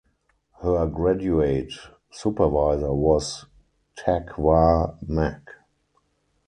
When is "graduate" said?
0.87-1.73